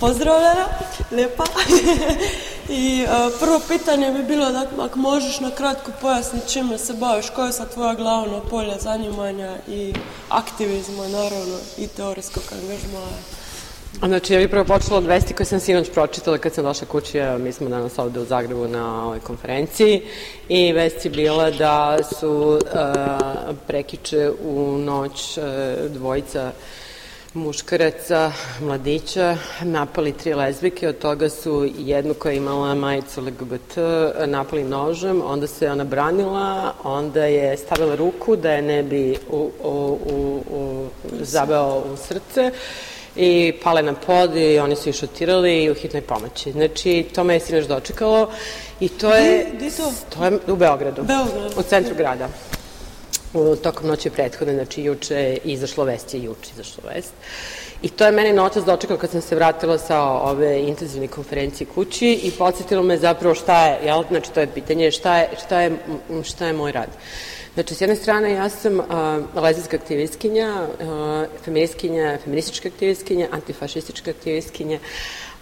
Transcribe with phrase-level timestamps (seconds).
[0.00, 0.66] Pozdravljena,
[1.12, 1.44] lijepa.
[2.68, 7.30] I uh, prvo pitanje bi bilo da ako možeš na kratko pojasniti čime se baviš,
[7.30, 9.92] koje je tvoja glavna polja zanimanja i
[10.28, 13.20] aktivizma, naravno, i teorijskog angažmaja.
[13.98, 17.20] Znači, ja bih prvo počela od vesti koje sam sinoć pročitala kad sam došla kući,
[17.38, 20.02] mi smo danas ovde u Zagrebu na ovoj konferenciji
[20.48, 25.44] i vesti bila da su uh, prekiče u noć uh,
[25.90, 26.52] dvojica
[27.34, 33.76] muškaraca, mladića, napali tri lezbike, od toga su jednu koja je imala majicu LGBT,
[34.26, 39.50] napali nožem, onda se ona branila, onda je stavila ruku da je ne bi u,
[39.64, 40.88] u, u, u,
[41.20, 42.50] zabeo u srce
[43.16, 46.52] i pale na pod i oni su ih šutirali u hitnoj pomoći.
[46.52, 48.30] Znači, to me je sinoć dočekalo
[48.80, 49.46] i to je...
[49.54, 49.92] Gde to?
[50.14, 51.02] To je u Beogradu.
[51.02, 51.58] Beograd.
[51.58, 52.28] U centru grada.
[53.62, 57.12] Tokom noći prethodne, znači juče izašlo vest, je juče izašlo vest.
[57.82, 62.20] I to je mene noćas dočekalo kad sam se vratila sa ove intenzivne konferencije kući
[62.22, 65.76] i podsjetilo me zapravo šta je, jel, znači to je pitanje šta je, šta je,
[66.24, 66.88] šta je moj rad.
[67.54, 68.86] Znači, s jedne strane, ja sam uh,
[69.42, 74.78] lezijska aktivistkinja, uh, feministkinja, feministička aktivistkinja, antifašistička aktivistkinja,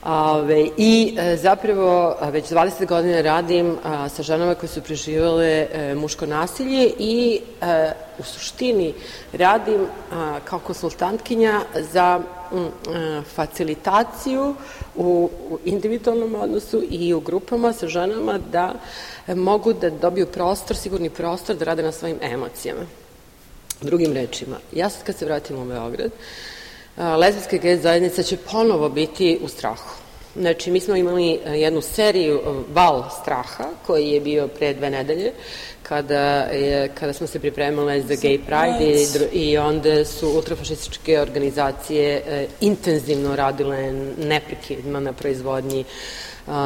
[0.08, 5.94] Ove, I e, zapravo već 20 godina radim a, sa ženama koje su preživale e,
[5.94, 8.94] muško nasilje i e, u suštini
[9.32, 11.60] radim a, kao konsultantkinja
[11.92, 12.20] za
[12.52, 14.54] a, facilitaciju
[14.96, 18.74] u, u individualnom odnosu i u grupama sa ženama da
[19.34, 22.86] mogu da dobiju prostor, sigurni prostor da rade na svojim emocijama.
[23.80, 26.10] Drugim rečima, ja sad kad se vratim u Beograd,
[26.98, 29.90] lezbijska i gej zajednica će ponovo biti u strahu.
[30.36, 32.40] Znači, mi smo imali jednu seriju
[32.72, 35.32] val straha koji je bio pre dve nedelje
[35.82, 42.22] kada, je, kada smo se pripremale za Gay Pride i, i onda su ultrafašističke organizacije
[42.26, 45.84] e, intenzivno radile neprekidno na proizvodnji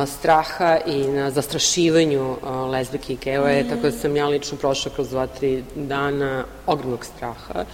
[0.06, 2.36] straha i na zastrašivanju
[2.70, 3.69] lezbike i geoje, mm.
[3.69, 7.65] tako da sam ja lično prošla kroz dva, tri dana ogromnog straha,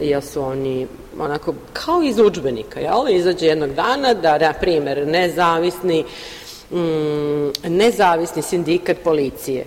[0.00, 0.86] jer su oni
[1.18, 3.08] onako kao iz učbenika, jel?
[3.08, 6.04] Izađe jednog dana da, na primer, nezavisni
[6.70, 9.66] mm, nezavisni sindikat policije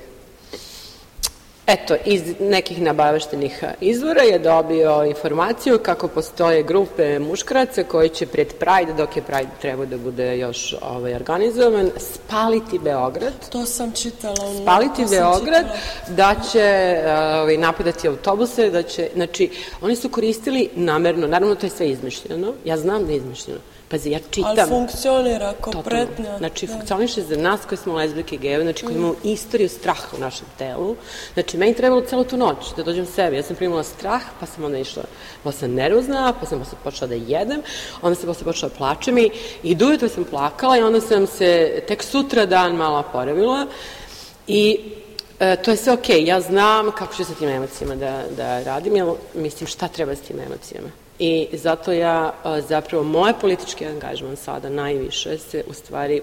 [1.68, 8.54] Eto, iz nekih nabaveštenih izvora je dobio informaciju kako postoje grupe muškaraca koji će pred
[8.54, 13.34] Pride, dok je Pride trebao da bude još ovaj, organizovan, spaliti Beograd.
[13.50, 14.62] To sam čitala.
[14.62, 15.66] Spaliti Beograd,
[16.08, 16.98] da će
[17.42, 19.50] ovaj, napadati autobuse, da će, znači,
[19.82, 23.60] oni su koristili namerno, naravno to je sve izmišljeno, ja znam da je izmišljeno,
[23.90, 24.52] Pazi, ja čitam.
[24.60, 26.38] Ali funkcionira ko pretnja.
[26.38, 26.74] Znači, da.
[26.74, 30.48] funkcioniše za nas koji smo lezbike i gejeve, znači koji imamo istoriju straha u našem
[30.58, 30.96] telu.
[31.34, 33.36] Znači, meni trebalo celu tu noć da dođem sebi.
[33.36, 35.04] Ja sam primala strah, pa sam onda išla,
[35.44, 37.62] pa sam nervozna, pa sam posle počela da jedem,
[38.02, 39.30] onda sam posle počela da plačem i,
[39.64, 43.68] i dujutro sam plakala i onda sam se tek sutra dan malo oporavila
[44.48, 44.80] i
[45.40, 46.28] E, to je sve okej, okay.
[46.28, 50.22] ja znam kako ću sa tim emocijama da, da radim, jer mislim šta treba s
[50.22, 51.05] tim emocijama.
[51.20, 52.34] I zato ja,
[52.68, 56.22] zapravo, moje politički angažman sada najviše se u stvari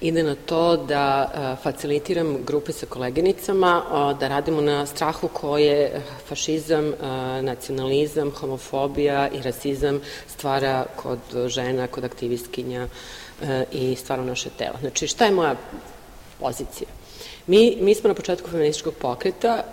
[0.00, 1.30] ide na to da
[1.62, 3.82] facilitiram grupe sa koleginicama,
[4.20, 6.92] da radimo na strahu koje fašizam,
[7.42, 12.86] nacionalizam, homofobija i rasizam stvara kod žena, kod aktivistkinja
[13.72, 14.78] i stvara naše tela.
[14.80, 15.56] Znači, šta je moja
[16.40, 16.88] pozicija?
[17.46, 19.64] Mi, mi smo na početku feminističkog pokreta,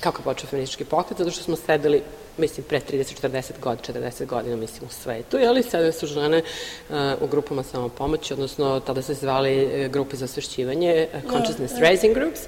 [0.00, 1.18] kako je počeo feministički pokret?
[1.18, 2.02] Zato što smo sedeli
[2.38, 6.42] mislim, pre 30-40 godina, 40 godina, mislim, u svetu, jeli, sada su žene
[6.88, 11.80] uh, u grupama samopomoći, odnosno tada se zvali uh, grupe za osvešćivanje, uh, Consciousness yeah,
[11.80, 12.40] Raising Groups,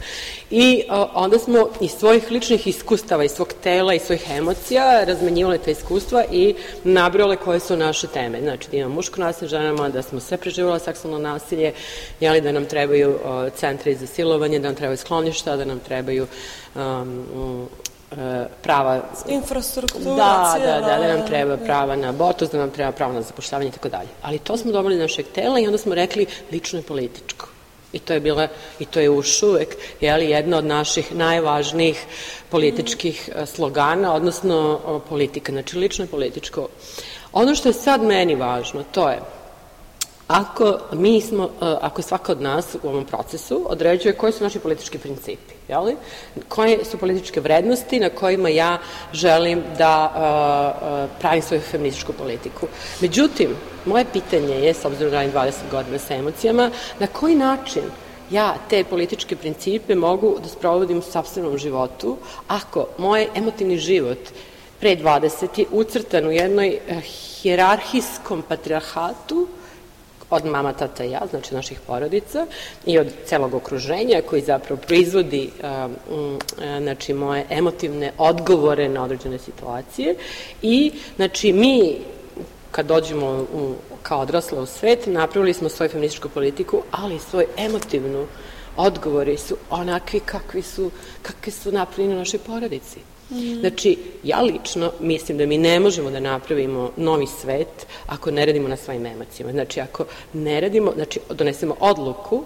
[0.51, 5.59] i uh, onda smo iz svojih ličnih iskustava, iz svog tela i svojih emocija razmenjivali
[5.59, 8.41] te iskustva i nabrali koje su naše teme.
[8.41, 11.73] Znači, da imamo muško nasilje ženama, da smo sve preživjela seksualno nasilje,
[12.21, 16.27] jeli, da nam trebaju uh, centri za silovanje, da nam trebaju skloništa, da nam trebaju
[16.75, 17.69] um,
[18.63, 22.93] prava infrastruktura da, cijela, da, da, da nam treba prava na abortus, da nam treba
[22.93, 24.09] pravo na zapošljavanje i tako dalje.
[24.23, 27.49] Ali to smo dobili našeg tela i onda smo rekli lično i političko.
[27.93, 32.07] I to je bila, i to je još uvek, jeli, jedna od naših najvažnijih
[32.49, 33.47] političkih mm.
[33.47, 36.69] slogana, odnosno politika, znači lično i političko.
[37.33, 39.21] Ono što je sad meni važno, to je
[40.29, 41.49] ako mi smo, e,
[41.81, 45.97] ako svaka od nas u ovom procesu određuje koji su naši politički principi, jeli?
[46.49, 48.79] koje su političke vrednosti na kojima ja
[49.13, 52.67] želim da uh, pravim svoju feminističku politiku.
[53.01, 57.83] Međutim, moje pitanje je, s obzirom da radim 20 godina sa emocijama, na koji način
[58.31, 62.17] ja te političke principe mogu da sprovodim u sobstvenom životu
[62.49, 64.19] ako moj emotivni život
[64.81, 65.65] pre 20.
[65.71, 66.79] ucrtan u jednoj
[67.43, 69.49] hjerarhijskom patriarhatu
[70.31, 72.47] od mama, tata i ja, znači naših porodica
[72.87, 75.51] i od celog okruženja koji zapravo proizvodi
[76.11, 76.39] um,
[76.81, 80.15] znači moje emotivne odgovore na određene situacije
[80.63, 81.97] i znači mi
[82.71, 87.47] kad dođemo u, kao odrasla u svet, napravili smo svoju feminističku politiku, ali i svoju
[87.57, 88.27] emotivnu
[88.77, 90.91] odgovori su onakvi kakvi su,
[91.23, 93.01] kakvi su napravljeni u našoj porodici.
[93.31, 93.61] Mm.
[93.61, 98.69] Znači, ja lično mislim da mi ne možemo da napravimo novi svet ako ne radimo
[98.69, 99.53] na svojim emocijama.
[99.53, 102.45] Znači, ako ne radimo, znači, donesemo odluku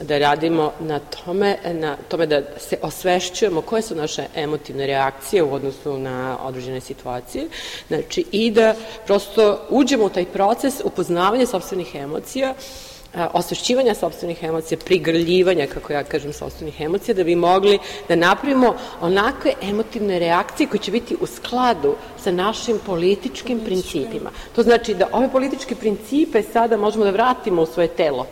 [0.00, 5.54] da radimo na tome, na tome da se osvešćujemo koje su naše emotivne reakcije u
[5.54, 7.48] odnosu na određene situacije,
[7.88, 8.74] znači i da
[9.06, 12.54] prosto uđemo u taj proces upoznavanja sobstvenih emocija,
[13.14, 17.78] osvešćivanja sobstvenih emocija, prigrljivanja, kako ja kažem, sobstvenih emocija, da bi mogli
[18.08, 24.30] da napravimo onakve emotivne reakcije koje će biti u skladu sa našim političkim principima.
[24.54, 28.26] To znači da ove političke principe sada možemo da vratimo u svoje telo,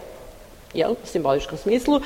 [0.75, 2.01] jel, u simboličkom smislu,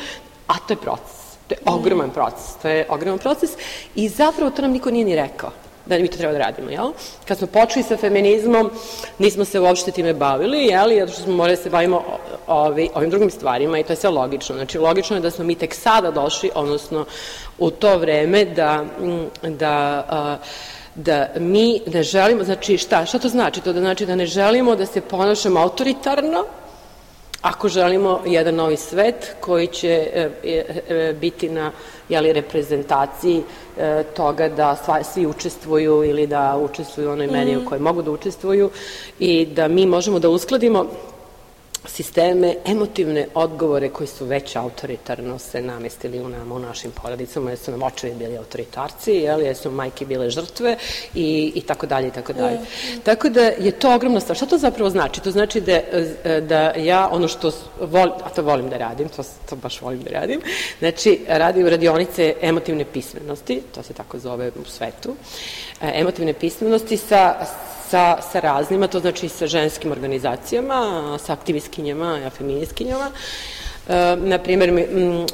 [0.47, 1.21] a to je proces.
[1.49, 2.57] To je ogroman proces.
[2.63, 3.51] To je ogroman proces
[3.95, 5.51] i zapravo to nam niko nije ni rekao
[5.97, 6.93] da mi to treba da radimo, jel?
[7.29, 8.71] Kad smo počeli sa feminizmom,
[9.19, 10.89] nismo se uopšte time bavili, jel?
[10.99, 12.03] Zato što smo morali da se bavimo
[12.47, 14.57] ovi, ovim drugim stvarima i to je sve logično.
[14.57, 17.05] Znači, logično je da smo mi tek sada došli, odnosno
[17.59, 18.85] u to vreme da,
[19.43, 20.39] da
[20.95, 23.61] da mi ne želimo, znači šta, šta to znači?
[23.61, 26.45] To da znači da ne želimo da se ponašamo autoritarno,
[27.43, 31.73] ako želimo jedan novi svet koji će e, e, e, biti na
[32.09, 33.43] jeli, reprezentaciji
[34.17, 34.77] toga da
[35.13, 37.65] svi učestvuju ili da učestvuju u onoj meri u mm.
[37.65, 38.71] kojoj mogu da učestvuju
[39.19, 40.87] i da mi možemo da uskladimo
[41.91, 47.59] sisteme, emotivne odgovore koji su već autoritarno se namestili u nama, u našim porodicama, jer
[47.59, 50.77] su nam očevi bili autoritarci, jel, jer su majke bile žrtve
[51.15, 52.59] i, i tako dalje i tako dalje.
[53.05, 54.37] Tako da je to ogromna stvar.
[54.37, 55.21] Šta to zapravo znači?
[55.21, 55.81] To znači da,
[56.41, 60.11] da ja ono što volim, a to volim da radim, to, to baš volim da
[60.11, 60.41] radim,
[60.79, 65.17] znači radim radionice emotivne pismenosti, to se tako zove u svetu,
[65.81, 67.47] e, emotivne pismenosti sa
[67.91, 73.11] sa, sa raznima, to znači sa ženskim organizacijama, sa aktivistkinjama, feministkinjama.
[73.89, 74.87] E, na primjer,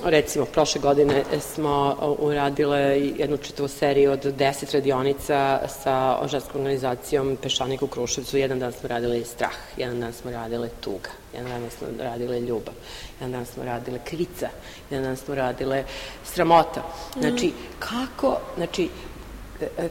[0.04, 2.80] recimo, prošle godine smo uradile
[3.18, 8.38] jednu čitavu seriju od 10 radionica sa ženskom organizacijom Pešanik u Kruševcu.
[8.38, 12.74] Jedan dan smo radili strah, jedan dan smo radile tuga, jedan dan smo radile ljubav,
[13.20, 14.48] jedan dan smo radile krica,
[14.90, 15.84] jedan dan smo radile
[16.24, 16.82] sramota.
[17.20, 18.88] Znači, kako, znači,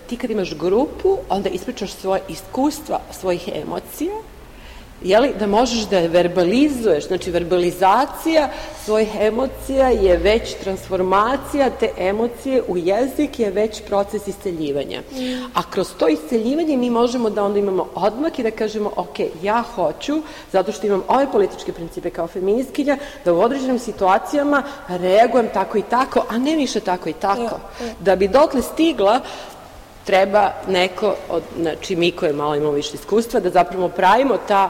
[0.07, 4.13] ti kad imaš grupu, onda ispričaš svoje iskustva, svojih emocija,
[5.03, 8.50] jeli, da možeš da verbalizuješ, znači verbalizacija
[8.85, 15.01] svojih emocija je već transformacija te emocije u jezik je već proces isceljivanja.
[15.53, 19.63] A kroz to isceljivanje mi možemo da onda imamo odmak i da kažemo ok, ja
[19.75, 20.21] hoću,
[20.51, 25.83] zato što imam ove političke principe kao feministkinja, da u određenim situacijama reagujem tako i
[25.89, 27.59] tako, a ne više tako i tako.
[28.00, 29.21] Da bi dokle stigla
[30.06, 34.69] treba neko, od, znači mi koje malo imamo više iskustva, da zapravo pravimo ta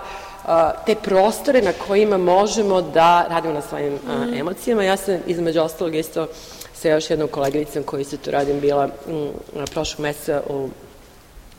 [0.86, 4.34] te prostore na kojima možemo da radimo na svojim mm.
[4.34, 4.84] emocijama.
[4.84, 6.28] Ja sam između ostalog isto
[6.74, 9.30] sa još jednom koleginicom koji se tu radim bila m,
[9.72, 10.70] prošlog meseca u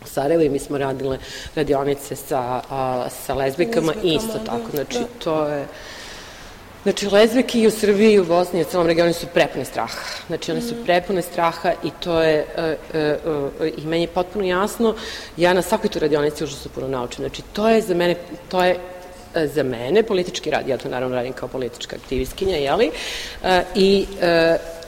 [0.05, 1.19] Sarajevo i mi smo radile
[1.55, 4.70] radionice sa, a, sa lezbikama, isto tako.
[4.72, 4.84] Da.
[4.84, 5.67] Znači, to je
[6.86, 9.98] Znači, lezbijke i u Srbiji i u Bosni i u celom regionu su prepune straha.
[10.26, 10.84] Znači, one su mm.
[10.84, 14.94] prepune straha i to je, uh, uh, uh, i meni je potpuno jasno,
[15.36, 17.24] ja na svakoj tu radionici užasno puno naučim.
[17.24, 18.14] Znači, to je za mene,
[18.48, 18.78] to je
[19.44, 22.90] za mene politički rad, ja to naravno radim kao politička aktivistkinja, jeli,
[23.74, 24.06] i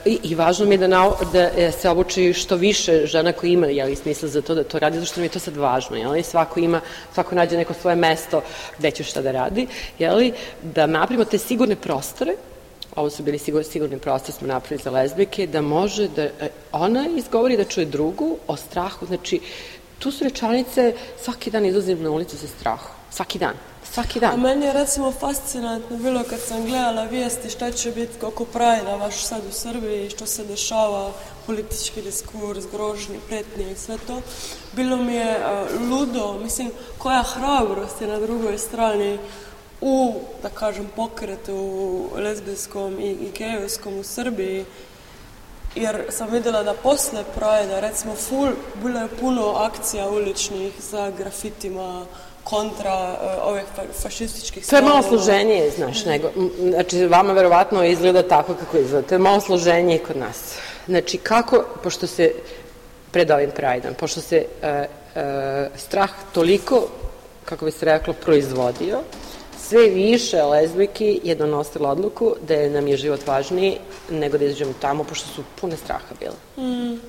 [0.05, 3.51] I, I važno mi je da, na, da e, se obuči što više žena koji
[3.51, 5.97] ima jeli, smisla za to da to radi, zato što mi je to sad važno.
[5.97, 6.23] Jeli?
[6.23, 6.81] Svako ima,
[7.13, 8.41] svako nađe neko svoje mesto
[8.77, 9.67] gde će šta da radi.
[9.99, 10.31] Jeli?
[10.63, 12.35] Da napravimo te sigurne prostore,
[12.95, 17.07] ovo su bili sigur, sigurni prostor smo napravili za lezbike, da može da e, ona
[17.17, 19.05] izgovori da čuje drugu o strahu.
[19.05, 19.39] Znači,
[19.99, 22.98] tu su rečanice, svaki dan izlazim na ulicu sa strahom.
[23.11, 23.53] Svaki dan.
[23.91, 24.33] Svaki dan.
[24.33, 28.95] A meni je recimo fascinantno bilo kad sam gledala vijesti šta će biti oko Prajda
[28.95, 31.11] vaš sad u Srbiji, što se dešava,
[31.45, 34.21] politički diskurs, grožnje, pretnje i sve to.
[34.73, 39.19] Bilo mi je uh, ludo, mislim, koja hrabrost je na drugoj strani
[39.81, 44.65] u, da kažem, pokretu lesbijskom i, i gejovskom u Srbiji,
[45.75, 48.51] jer sam vidjela da posle Prajda, recimo, full,
[48.83, 52.05] bilo je puno akcija uličnih za grafitima,
[52.43, 56.29] kontra uh, ovih fa fašističkih To je malo složenije, znaš, nego,
[56.59, 60.57] znači, vama verovatno izgleda tako kako izgleda, to je malo složenije kod nas.
[60.87, 62.33] Znači, kako, pošto se
[63.11, 66.87] pred ovim Prideom, pošto se uh, uh, strah toliko,
[67.45, 68.99] kako bi se reklo, proizvodio,
[69.69, 73.77] sve više lezbijki je donosila odluku da je nam je život važniji
[74.09, 76.67] nego da izađemo tamo, pošto su pune straha bile.
[76.67, 76.99] Mm.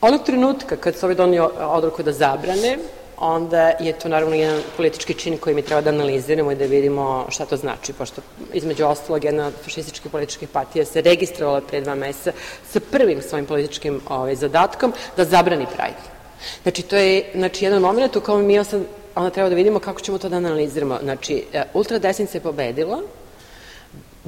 [0.00, 2.78] Onog trenutka kad su ovi donio odluku da zabrane,
[3.20, 7.26] onda je to naravno jedan politički čin koji mi treba da analiziramo i da vidimo
[7.28, 8.22] šta to znači, pošto
[8.52, 12.32] između ostalog jedna fašistička politička partija se registrovala pre dva meseca
[12.70, 16.18] sa prvim svojim političkim ovaj, zadatkom da zabrani Pride.
[16.62, 18.82] Znači, to je znači, jedan moment u kojem mi sad
[19.14, 20.98] onda treba da vidimo kako ćemo to da analiziramo.
[21.02, 23.02] Znači, e, ultradesnica je pobedila,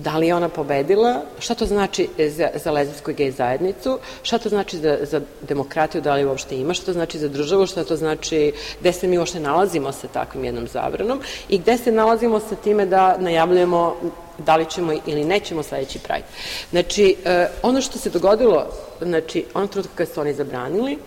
[0.03, 4.39] da li je ona pobedila, šta to znači za, za lezbijsku i gej zajednicu, šta
[4.39, 7.85] to znači za, za demokratiju, da li uopšte ima, šta to znači za državu, šta
[7.85, 11.21] to znači gde se mi uopšte nalazimo sa takvim jednom zabranom?
[11.49, 13.97] I gde se nalazimo sa time da najavljujemo
[14.39, 16.27] da li ćemo ili nećemo sledeći Pride.
[16.71, 18.67] Znači, eh, ono što se dogodilo,
[19.01, 20.99] znači, ono trutka kada su oni zabranili,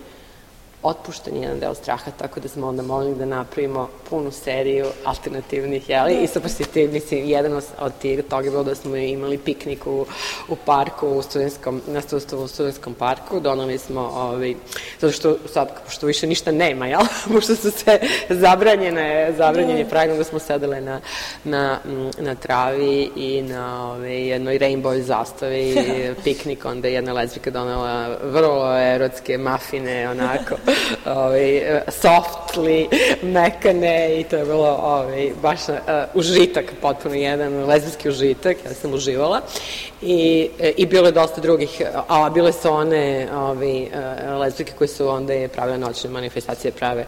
[0.84, 6.14] otpušten jedan deo straha, tako da smo onda molili da napravimo punu seriju alternativnih, jeli,
[6.14, 10.06] i suprositi, mislim, jedan od tih toga je bilo da smo imali piknik u,
[10.48, 14.54] u parku, u studentskom, na studentskom, u studentskom parku, donali smo, ovaj,
[15.00, 17.00] zato što sad, pošto više ništa nema, jel,
[17.32, 17.98] pošto su sve
[18.28, 20.24] zabranjene, zabranjeni pravimo da.
[20.24, 21.00] smo sedele na,
[21.44, 21.78] na,
[22.18, 25.76] na travi i na ovaj, jednoj rainbow zastavi,
[26.24, 30.54] piknik, onda jedna lezbika donela vrlo erotske mafine, onako,
[31.16, 32.88] ovaj, softly,
[33.22, 35.76] mekane i to je bilo ovaj, baš uh,
[36.14, 39.40] užitak, potpuno jedan lezbijski užitak, ja sam uživala
[40.02, 45.08] i, i bilo je dosta drugih, a bile su one ovaj, uh, lezbijke koje su
[45.08, 47.06] onda pravile noćne manifestacije, prave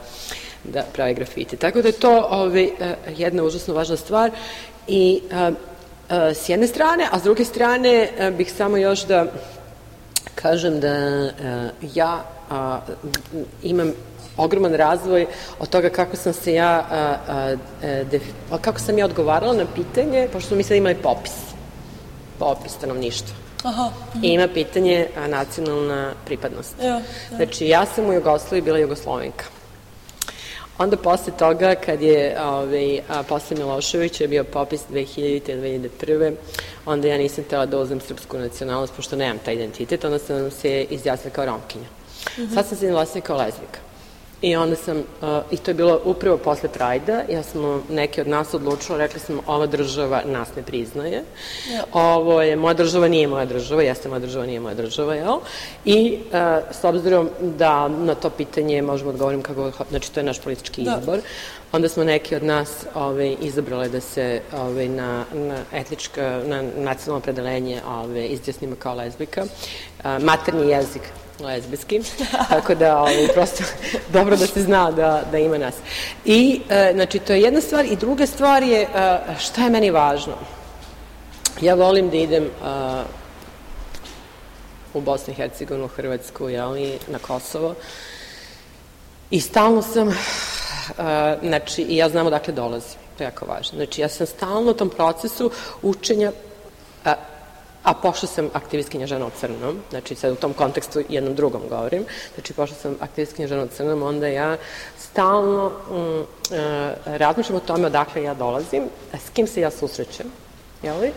[0.65, 1.57] da prave grafite.
[1.57, 2.71] Tako da je to ovaj,
[3.17, 4.31] jedna užasno važna stvar
[4.89, 5.55] i uh,
[6.11, 9.27] uh, s jedne strane, a s druge strane uh, bih samo još da
[10.37, 12.81] kažem da uh, ja a,
[13.63, 13.93] imam
[14.37, 15.27] ogroman razvoj
[15.59, 18.23] od toga kako sam se ja a, a, e, def,
[18.61, 21.33] kako sam ja odgovarala na pitanje, pošto smo mi sad imali popis
[22.39, 23.91] popis stanovništva Aha.
[24.23, 26.75] I ima pitanje a, nacionalna pripadnost.
[26.83, 27.01] Ja, ja.
[27.37, 29.45] Znači, ja sam u Jugoslaviji bila Jugoslovenka.
[30.79, 35.89] Onda posle toga, kad je ovaj, a, posle Miloševića je bio popis 2000.
[36.01, 36.35] 2001.
[36.87, 40.87] onda ja nisam tela da uzem srpsku nacionalnost, pošto nemam taj identitet, onda sam se
[40.91, 41.87] izjasnila kao romkinja.
[42.37, 42.55] -hmm.
[42.55, 43.86] Sad sam se naglasila kao lezbika.
[44.43, 48.29] I onda sam, uh, i to je bilo upravo posle Prajda, ja smo neki od
[48.29, 51.23] nas odlučili, rekli smo ova država nas ne priznaje,
[51.73, 51.85] ja.
[51.93, 55.39] ovo je, moja država nije moja država, jeste moja država, nije moja država, jel?
[55.85, 60.41] I uh, s obzirom da na to pitanje možemo odgovorim kako, znači to je naš
[60.41, 60.99] politički da.
[61.01, 61.21] izbor,
[61.73, 67.21] onda smo neki od nas ove, izabrali da se ove, na, na etnička, na nacionalno
[67.21, 69.43] predelenje ove, izjasnimo kao lezbika.
[69.43, 71.03] Uh, materni jezik
[71.41, 72.01] lezbijski,
[72.49, 73.65] tako da ovaj, prosto
[74.17, 75.75] dobro da se zna da, da ima nas.
[76.25, 77.85] I, e, znači, to je jedna stvar.
[77.85, 80.35] I druga stvar je e, šta je meni važno.
[81.61, 82.49] Ja volim da idem e,
[84.95, 87.75] u Bosnu i Hercegovinu, Hrvatsku, jeli, na Kosovo.
[89.31, 90.15] I stalno sam, e,
[91.43, 92.99] znači, i ja znam odakle dolazim.
[93.19, 93.77] To je jako važno.
[93.77, 95.51] Znači, ja sam stalno u tom procesu
[95.83, 96.33] učenja
[97.87, 102.05] a pošto sam aktivistkinja žena u crnom, znači sad u tom kontekstu jednom drugom govorim,
[102.35, 104.57] znači pošto sam aktivistkinja žena u crnom, onda ja
[104.99, 108.83] stalno mm, e, razmišljam o tome odakle ja dolazim,
[109.27, 110.27] s kim se ja susrećem,
[110.83, 111.13] jeli?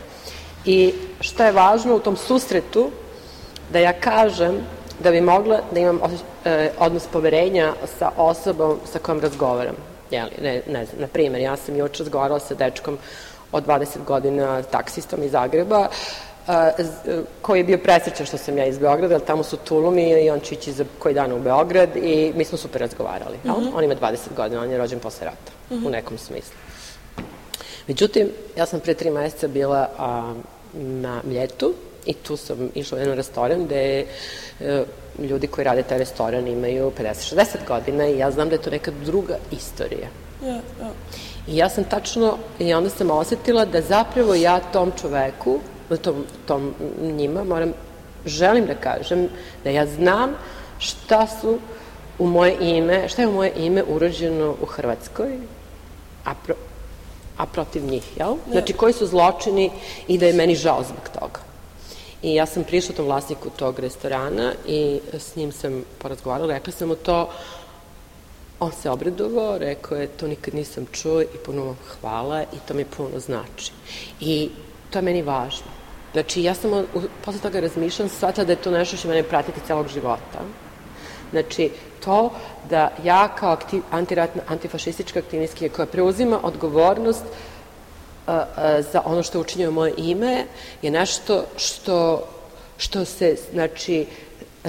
[0.65, 2.91] I šta je važno u tom susretu,
[3.73, 4.61] da ja kažem
[5.03, 5.99] da bi mogla da imam
[6.45, 9.75] e, odnos poverenja sa osobom sa kojom razgovaram.
[10.11, 12.97] Jeli, ne, ne znam, na primjer, ja sam juče razgovarala sa dečkom
[13.51, 15.87] od 20 godina taksistom iz Zagreba,
[17.41, 20.39] koji je bio presrećan što sam ja iz Beograda, jer tamo su tulumi i on
[20.39, 23.37] će ići za koji dan u Beograd i mi smo super razgovarali.
[23.43, 23.71] Mm -hmm.
[23.75, 25.87] On ima 20 godina, on je rođen posle rata, mm -hmm.
[25.87, 26.55] u nekom smislu.
[27.87, 30.33] Međutim, ja sam pre tri meseca bila a,
[30.73, 31.73] na Mljetu
[32.05, 34.05] i tu sam išla u jedan restoran gde
[34.59, 34.83] e,
[35.19, 38.91] ljudi koji rade taj restoran imaju 50-60 godina i ja znam da je to neka
[39.05, 40.07] druga istorija.
[40.45, 40.91] Ja, ja.
[41.47, 45.59] I ja sam tačno, i onda sam osetila da zapravo ja tom čoveku
[45.97, 47.73] tom, tom njima, moram,
[48.25, 49.27] želim da kažem
[49.63, 50.29] da ja znam
[50.79, 51.59] šta su
[52.19, 55.37] u moje ime, šta je u moje ime urađeno u Hrvatskoj,
[56.25, 56.55] a, pro,
[57.37, 58.35] a protiv njih, jel?
[58.51, 59.71] Znači, koji su zločini
[60.07, 61.39] i da je meni žao zbog toga.
[62.21, 66.87] I ja sam prišla tom vlasniku tog restorana i s njim sam porazgovarala, rekla sam
[66.87, 67.29] mu to,
[68.59, 72.85] on se obradovao, rekao je, to nikad nisam čuo i puno hvala i to mi
[72.85, 73.71] puno znači.
[74.19, 74.49] I
[74.89, 75.78] to je meni važno.
[76.13, 76.85] Znači, ja sam
[77.25, 80.41] posle toga razmišljam, shvatila da je to nešto što mene pratiti celog života.
[81.31, 81.69] Znači,
[82.05, 82.31] to
[82.69, 87.23] da ja kao aktiv, antiratna, antifašistička aktivistkinja koja preuzima odgovornost
[88.27, 90.45] a, a, za ono što je moje ime
[90.81, 92.27] je nešto što,
[92.77, 94.05] što se, znači,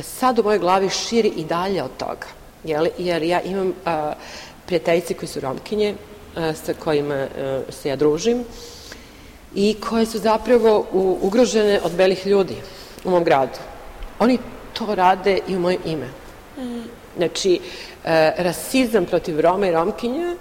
[0.03, 2.27] sad u mojoj glavi širi i dalje od toga.
[2.65, 2.87] Jel?
[2.99, 4.13] Jer ja imam a,
[4.67, 5.95] prijateljice koji su romkinje,
[6.65, 7.27] sa kojima
[7.69, 8.45] se ja družim
[9.55, 10.87] i koje su zapravo
[11.23, 12.57] ugrožene od belih ljudi
[13.05, 13.59] u mom gradu.
[14.19, 14.39] Oni
[14.73, 16.09] to rade i u moje ime.
[17.17, 17.61] Znači,
[18.05, 20.37] e, rasizam protiv Roma i Romkinja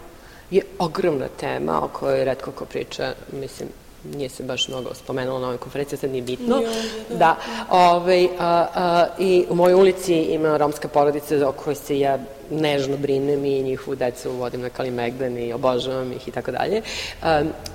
[0.52, 3.70] je ogromna tema o kojoj redko ko priča, mislim,
[4.04, 6.62] nije se baš mnogo spomenulo na ovoj konferenciji, sad nije bitno.
[7.10, 7.36] Da, da
[7.70, 12.20] ovaj, a, a, I u mojoj ulici ima romska porodica o kojoj se ja
[12.52, 16.82] nežno brinem i njihovu decu vodim na Kalimegdan i obožavam ih i tako dalje.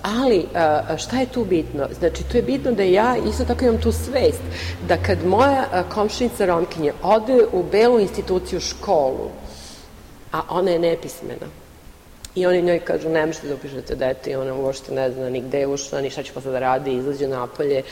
[0.02, 0.46] Ali
[0.98, 1.88] šta je tu bitno?
[1.98, 4.42] Znači, tu je bitno da ja isto tako imam tu svest
[4.88, 9.30] da kad moja komšinica Romkinje ode u belu instituciju školu,
[10.32, 11.46] a ona je nepismena,
[12.34, 15.40] I oni njoj kažu, ne možete da upišete dete i ona uopšte ne zna ni
[15.40, 17.82] gde je ušla, ni šta će posle da radi, izađe napolje,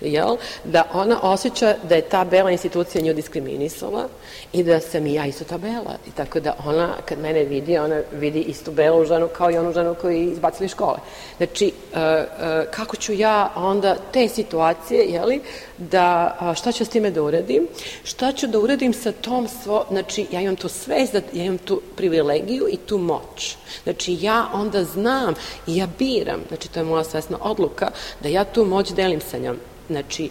[0.00, 0.36] jel?
[0.64, 4.08] Da ona osjeća da je ta bela institucija nju diskriminisala
[4.52, 5.94] i da sam i ja isto ta bela.
[6.08, 9.72] I tako da ona, kad mene vidi, ona vidi istu belu ženu kao i onu
[9.72, 10.98] ženu koju izbacili škole.
[11.36, 15.40] Znači, uh, uh, kako ću ja onda te situacije, jeli,
[15.78, 17.68] da šta ću s time da uradim,
[18.04, 21.58] šta ću da uradim sa tom svo, znači ja imam tu svest, da ja imam
[21.58, 23.56] tu privilegiju i tu moć.
[23.84, 25.34] Znači ja onda znam
[25.66, 27.90] i ja biram, znači to je moja svesna odluka,
[28.22, 29.56] da ja tu moć delim sa njom.
[29.90, 30.30] Znači,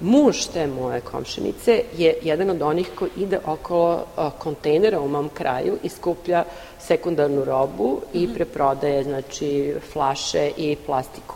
[0.00, 4.04] muž te moje komšinice je jedan od onih koji ide okolo
[4.38, 6.44] kontejnera u mom kraju i skuplja
[6.80, 8.34] sekundarnu robu i mhm.
[8.34, 11.34] preprodaje znači flaše i plastiku.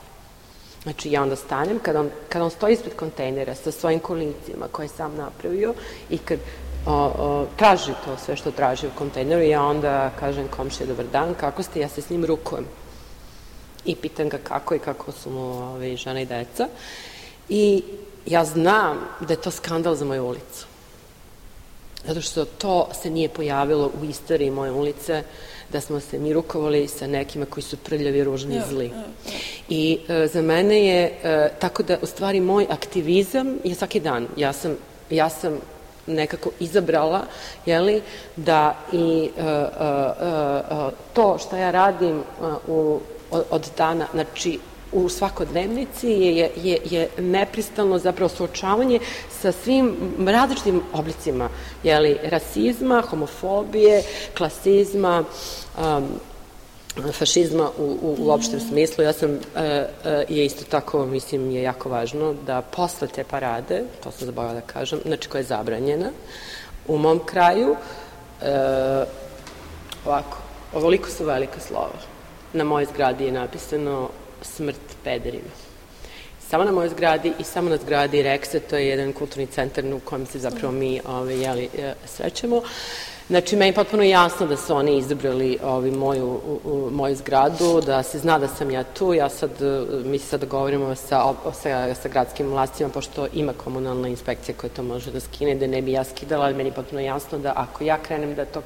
[0.82, 4.84] Znači ja onda stanem, kada on, kada on stoji ispred kontejnera sa svojim kolicima koje
[4.84, 5.74] je sam napravio
[6.10, 6.38] i kad
[6.86, 11.34] o, o, traži to sve što traži u kontejneru, ja onda kažem komšije, dobar dan,
[11.34, 12.66] kako ste, ja se s njim rukujem.
[13.84, 16.68] I pitam ga kako i kako su mu ove, ovaj, žena i deca.
[17.48, 17.82] I
[18.26, 20.66] ja znam da je to skandal za moju ulicu.
[22.06, 25.22] Zato što to se nije pojavilo u istoriji moje ulice,
[25.72, 28.90] da smo se mi rukovali sa nekima koji su prljavi, ružni i zli.
[29.68, 34.26] I e, za mene je, e, tako da, u stvari, moj aktivizam je svaki dan.
[34.36, 34.76] Ja sam,
[35.10, 35.58] ja sam
[36.06, 37.22] nekako izabrala,
[37.66, 38.02] jeli,
[38.36, 39.48] da i uh, uh,
[40.78, 42.22] uh, to što ja radim
[42.68, 44.58] u, od, od dana, znači
[44.92, 49.00] u svakodnevnici je, je, je nepristano zapravo suočavanje
[49.40, 51.48] sa svim različitim oblicima
[51.82, 54.02] jeli, rasizma, homofobije,
[54.36, 55.24] klasizma,
[55.78, 56.08] um,
[57.12, 59.04] fašizma u, u, u opštem smislu.
[59.04, 59.38] Ja sam, e,
[60.04, 64.60] e, je isto tako, mislim, je jako važno da posle te parade, to sam zaboravila
[64.60, 66.10] da kažem, znači koja je zabranjena,
[66.88, 67.76] u mom kraju,
[68.42, 69.04] e,
[70.06, 70.38] ovako,
[70.74, 71.98] ovoliko su velika slova.
[72.52, 74.08] Na mojoj zgradi je napisano
[74.42, 75.50] smrt pederima.
[76.50, 80.00] Samo na mojoj zgradi i samo na zgradi Reksa, to je jedan kulturni centar u
[80.00, 82.62] kojem se zapravo mi ove, jeli, e, srećemo.
[83.26, 87.80] Znači, meni je potpuno jasno da su oni izabrali ovi, moju, u, u, moju zgradu,
[87.86, 89.14] da se zna da sam ja tu.
[89.14, 94.54] Ja sad, e, mi sad govorimo sa, sa, sa gradskim vlastima, pošto ima komunalna inspekcija
[94.60, 97.38] koja to može da skine, da ne bi ja skidala, ali meni je potpuno jasno
[97.38, 98.62] da ako ja krenem da to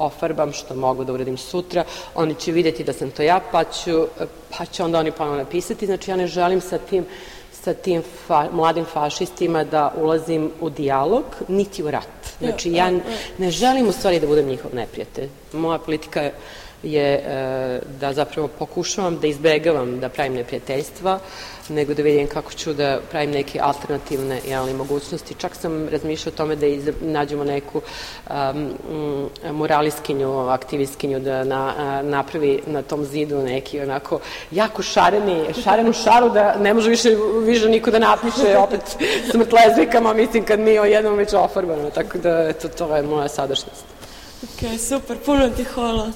[0.00, 1.84] ofarbam, što mogu da uradim sutra,
[2.14, 4.06] oni će videti da sam to ja, pa, ću,
[4.58, 5.86] pa će onda oni ponovno napisati.
[5.86, 7.06] Znači, ja ne želim sa tim
[7.64, 12.32] sa tim fa, mladim fašistima da ulazim u dijalog, niti u rat.
[12.38, 12.90] Znači, ja
[13.38, 15.28] ne želim u stvari da budem njihov neprijatelj.
[15.52, 16.34] Moja politika je
[16.82, 21.18] je e, da zapravo pokušavam da izbegavam da pravim neprijateljstva,
[21.68, 25.34] nego da vidim kako ću da pravim neke alternativne jeli, mogućnosti.
[25.34, 27.80] Čak sam razmišljala o tome da iz, nađemo neku
[28.30, 28.70] um,
[29.52, 36.56] moraliskinju, aktivistkinju da na, napravi na tom zidu neki onako jako šareni, šarenu šaru da
[36.58, 38.96] ne može više, više niko da napiše opet
[39.30, 41.90] smrt lezbikama, mislim kad mi o jednom već ofarbano.
[41.90, 43.84] Tako da eto, to je moja sadašnjost.
[44.42, 46.12] Ok, super, puno ti hvala.